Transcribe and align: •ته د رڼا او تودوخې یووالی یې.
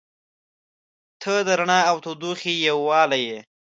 •ته 1.21 1.33
د 1.47 1.49
رڼا 1.59 1.79
او 1.89 1.97
تودوخې 2.03 2.53
یووالی 2.67 3.21
یې. 3.29 3.39